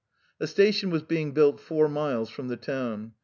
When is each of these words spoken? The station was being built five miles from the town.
The 0.39 0.47
station 0.47 0.89
was 0.89 1.03
being 1.03 1.31
built 1.31 1.59
five 1.59 1.91
miles 1.91 2.31
from 2.31 2.47
the 2.47 2.57
town. 2.57 3.11